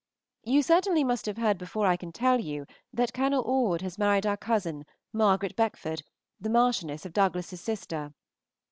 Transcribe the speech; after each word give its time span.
You 0.43 0.63
certainly 0.63 1.03
must 1.03 1.27
have 1.27 1.37
heard 1.37 1.59
before 1.59 1.85
I 1.85 1.95
can 1.95 2.11
tell 2.11 2.39
you 2.41 2.65
that 2.91 3.13
Col. 3.13 3.39
Orde 3.39 3.83
has 3.83 3.99
married 3.99 4.25
our 4.25 4.35
cousin 4.35 4.83
Margt. 5.13 5.55
Beckford, 5.55 6.01
the 6.39 6.49
Marchess. 6.49 7.05
of 7.05 7.13
Douglas's 7.13 7.61
sister. 7.61 8.11